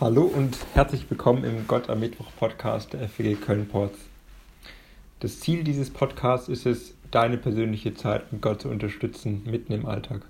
[0.00, 3.98] Hallo und herzlich willkommen im Gott am Mittwoch Podcast der FG Köln-Ports.
[5.18, 9.84] Das Ziel dieses Podcasts ist es, deine persönliche Zeit mit Gott zu unterstützen, mitten im
[9.84, 10.22] Alltag.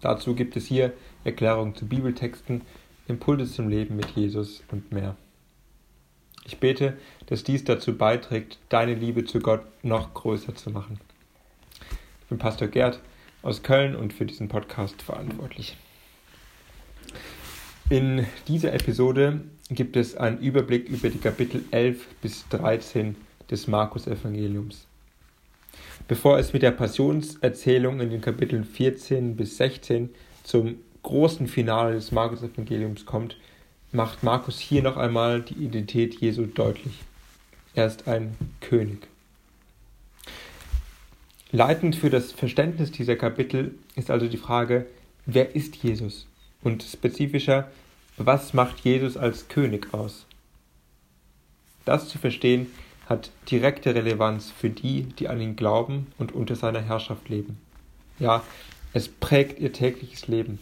[0.00, 2.62] Dazu gibt es hier Erklärungen zu Bibeltexten,
[3.06, 5.14] Impulse zum Leben mit Jesus und mehr.
[6.44, 10.98] Ich bete, dass dies dazu beiträgt, deine Liebe zu Gott noch größer zu machen.
[12.22, 12.98] Ich bin Pastor Gerd
[13.42, 15.76] aus Köln und für diesen Podcast verantwortlich.
[17.90, 19.40] In dieser Episode
[19.70, 23.16] gibt es einen Überblick über die Kapitel 11 bis 13
[23.50, 24.86] des Markus-Evangeliums.
[26.06, 30.10] Bevor es mit der Passionserzählung in den Kapiteln 14 bis 16
[30.44, 33.38] zum großen Finale des Markus-Evangeliums kommt,
[33.90, 36.92] macht Markus hier noch einmal die Identität Jesu deutlich.
[37.74, 39.08] Er ist ein König.
[41.52, 44.84] Leitend für das Verständnis dieser Kapitel ist also die Frage,
[45.24, 46.26] wer ist Jesus?
[46.62, 47.70] Und spezifischer,
[48.16, 50.26] was macht Jesus als König aus?
[51.84, 52.66] Das zu verstehen
[53.06, 57.58] hat direkte Relevanz für die, die an ihn glauben und unter seiner Herrschaft leben.
[58.18, 58.42] Ja,
[58.92, 60.58] es prägt ihr tägliches Leben.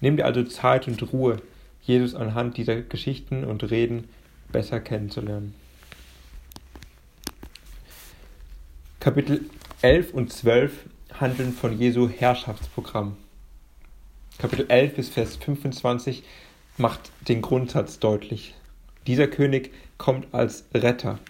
[0.00, 1.40] Nimm dir also Zeit und Ruhe,
[1.82, 4.08] Jesus anhand dieser Geschichten und Reden
[4.52, 5.54] besser kennenzulernen.
[9.00, 9.46] Kapitel
[9.80, 10.72] 11 und 12
[11.18, 13.16] handeln von Jesu Herrschaftsprogramm.
[14.42, 16.24] Kapitel 11 bis Vers 25
[16.76, 18.56] macht den Grundsatz deutlich.
[19.06, 21.20] Dieser König kommt als Retter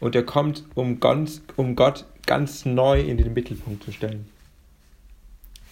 [0.00, 4.28] und er kommt, um, ganz, um Gott ganz neu in den Mittelpunkt zu stellen.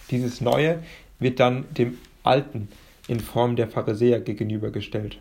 [0.09, 0.81] Dieses Neue
[1.19, 2.69] wird dann dem Alten
[3.09, 5.19] in Form der Pharisäer gegenübergestellt.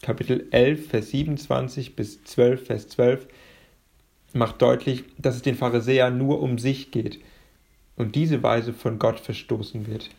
[0.00, 3.26] Kapitel 11, Vers 27 bis 12, Vers 12
[4.32, 7.20] macht deutlich, dass es den Pharisäern nur um sich geht
[7.96, 10.10] und diese Weise von Gott verstoßen wird.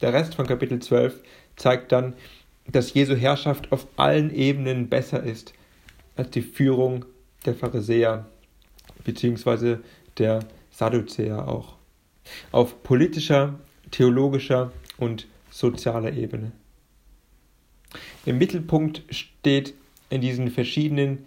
[0.00, 1.22] Der Rest von Kapitel 12
[1.56, 2.14] zeigt dann,
[2.66, 5.54] dass Jesu Herrschaft auf allen Ebenen besser ist
[6.16, 7.04] als die Führung
[7.44, 8.26] der Pharisäer
[9.04, 9.78] bzw.
[10.18, 10.40] der
[10.70, 11.76] Sadduzäer auch.
[12.50, 13.58] Auf politischer,
[13.90, 16.52] theologischer und sozialer Ebene.
[18.24, 19.74] Im Mittelpunkt steht
[20.10, 21.26] in diesen verschiedenen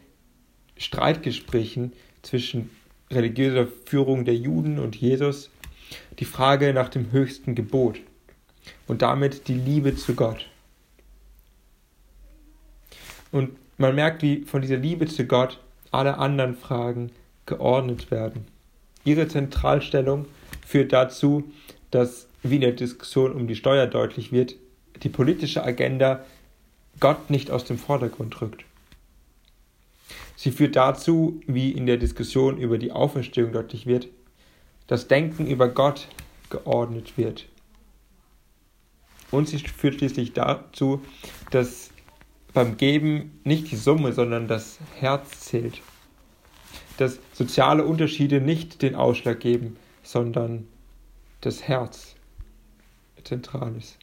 [0.77, 2.69] Streitgesprächen zwischen
[3.11, 5.49] religiöser Führung der Juden und Jesus
[6.19, 7.99] die Frage nach dem höchsten Gebot
[8.87, 10.47] und damit die Liebe zu Gott.
[13.31, 15.59] Und man merkt, wie von dieser Liebe zu Gott
[15.91, 17.11] alle anderen Fragen
[17.45, 18.45] geordnet werden.
[19.03, 20.25] Ihre Zentralstellung
[20.65, 21.51] führt dazu,
[21.89, 24.55] dass, wie in der Diskussion um die Steuer deutlich wird,
[25.01, 26.25] die politische Agenda
[26.99, 28.65] Gott nicht aus dem Vordergrund rückt.
[30.41, 34.07] Sie führt dazu, wie in der Diskussion über die Auferstehung deutlich wird,
[34.87, 36.07] dass Denken über Gott
[36.49, 37.45] geordnet wird.
[39.31, 41.01] Und sie führt schließlich dazu,
[41.51, 41.89] dass
[42.53, 45.81] beim Geben nicht die Summe, sondern das Herz zählt.
[46.95, 50.67] Dass soziale Unterschiede nicht den Ausschlag geben, sondern
[51.41, 52.15] das Herz
[53.25, 53.97] zentral ist.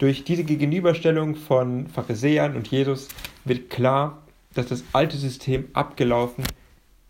[0.00, 3.08] Durch diese Gegenüberstellung von Pharisäern und Jesus
[3.46, 4.22] wird klar,
[4.54, 6.44] dass das alte System abgelaufen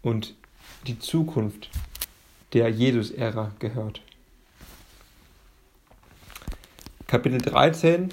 [0.03, 0.34] und
[0.87, 1.71] die Zukunft
[2.53, 4.03] der Jesus-Ära gehört.
[7.06, 8.11] Kapitel 13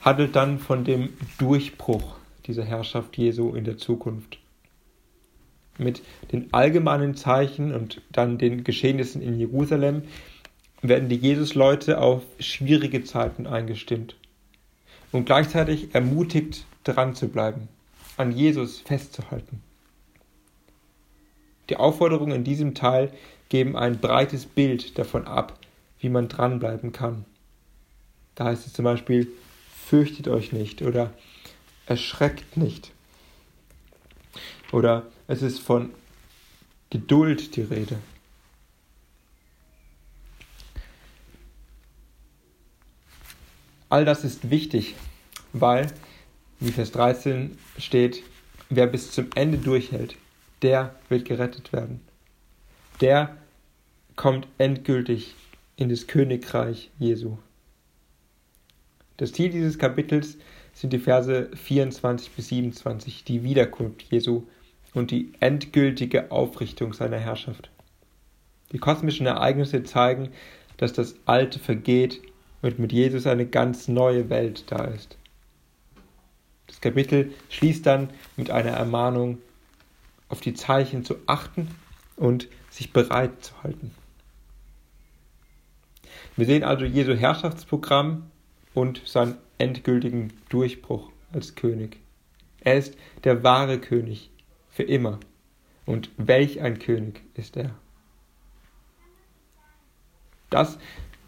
[0.00, 2.16] handelt dann von dem Durchbruch
[2.46, 4.38] dieser Herrschaft Jesu in der Zukunft.
[5.78, 6.02] Mit
[6.32, 10.02] den allgemeinen Zeichen und dann den Geschehnissen in Jerusalem
[10.82, 14.16] werden die Jesus-Leute auf schwierige Zeiten eingestimmt
[15.12, 17.68] und gleichzeitig ermutigt, dran zu bleiben
[18.18, 19.62] an Jesus festzuhalten.
[21.68, 23.12] Die Aufforderungen in diesem Teil
[23.48, 25.58] geben ein breites Bild davon ab,
[26.00, 27.24] wie man dranbleiben kann.
[28.34, 29.28] Da heißt es zum Beispiel,
[29.86, 31.12] fürchtet euch nicht oder
[31.86, 32.92] erschreckt nicht.
[34.72, 35.90] Oder es ist von
[36.90, 37.98] Geduld die Rede.
[43.90, 44.94] All das ist wichtig,
[45.52, 45.90] weil
[46.60, 48.22] wie Vers 13 steht,
[48.68, 50.16] wer bis zum Ende durchhält,
[50.62, 52.00] der wird gerettet werden.
[53.00, 53.36] Der
[54.16, 55.34] kommt endgültig
[55.76, 57.38] in das Königreich Jesu.
[59.16, 60.36] Das Ziel dieses Kapitels
[60.74, 64.44] sind die Verse 24 bis 27, die Wiederkunft Jesu
[64.94, 67.70] und die endgültige Aufrichtung seiner Herrschaft.
[68.72, 70.30] Die kosmischen Ereignisse zeigen,
[70.76, 72.20] dass das Alte vergeht
[72.62, 75.16] und mit Jesus eine ganz neue Welt da ist.
[76.78, 79.38] Das Kapitel schließt dann mit einer Ermahnung,
[80.28, 81.74] auf die Zeichen zu achten
[82.14, 83.90] und sich bereit zu halten.
[86.36, 88.30] Wir sehen also Jesu Herrschaftsprogramm
[88.74, 91.98] und seinen endgültigen Durchbruch als König.
[92.60, 94.30] Er ist der wahre König
[94.70, 95.18] für immer.
[95.84, 97.74] Und welch ein König ist er.
[100.50, 100.78] Das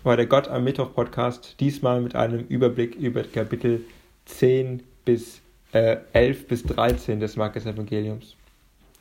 [0.05, 3.85] war der Gott am Mittwoch Podcast, diesmal mit einem Überblick über Kapitel
[4.27, 5.41] 10 bis
[5.73, 8.37] äh, 11 bis 13 des Markus Evangeliums.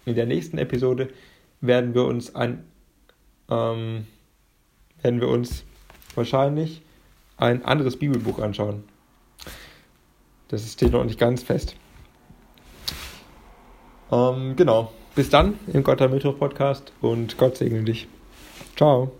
[0.06, 1.10] In der nächsten Episode
[1.62, 2.64] werden wir uns ein
[3.50, 4.08] ähm,
[5.02, 5.64] werden wir uns
[6.16, 6.82] wahrscheinlich
[7.38, 8.84] ein anderes Bibelbuch anschauen.
[10.48, 11.76] Das steht noch nicht ganz fest.
[14.12, 14.92] Ähm, genau.
[15.16, 18.08] Bis dann im Gott am Mittwoch Podcast und Gott segne dich.
[18.76, 19.12] Ciao.